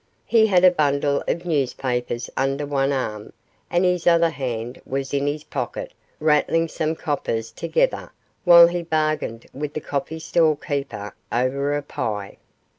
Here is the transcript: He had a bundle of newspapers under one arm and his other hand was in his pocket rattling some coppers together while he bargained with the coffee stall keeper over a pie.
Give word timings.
He 0.25 0.47
had 0.47 0.65
a 0.65 0.71
bundle 0.71 1.23
of 1.27 1.45
newspapers 1.45 2.27
under 2.35 2.65
one 2.65 2.91
arm 2.91 3.33
and 3.69 3.85
his 3.85 4.07
other 4.07 4.31
hand 4.31 4.81
was 4.83 5.13
in 5.13 5.27
his 5.27 5.43
pocket 5.43 5.93
rattling 6.19 6.67
some 6.69 6.95
coppers 6.95 7.51
together 7.51 8.11
while 8.43 8.65
he 8.65 8.81
bargained 8.81 9.45
with 9.53 9.75
the 9.75 9.79
coffee 9.79 10.17
stall 10.17 10.55
keeper 10.55 11.13
over 11.31 11.77
a 11.77 11.83
pie. 11.83 12.37